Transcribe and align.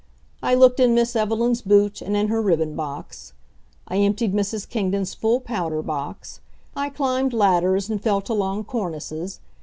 I 0.41 0.55
looked 0.55 0.79
in 0.79 0.95
Miss 0.95 1.15
Evelyn's 1.15 1.61
boot 1.61 2.01
and 2.01 2.17
in 2.17 2.29
her 2.29 2.41
ribbon 2.41 2.75
box. 2.75 3.33
I 3.87 3.97
emptied 3.97 4.33
Mrs. 4.33 4.67
Kingdon's 4.67 5.13
full 5.13 5.39
powder 5.39 5.83
box. 5.83 6.39
I 6.75 6.89
climbed 6.89 7.33
ladders 7.33 7.87
and 7.87 8.01
felt 8.01 8.27
along 8.27 8.63
cornices. 8.63 9.41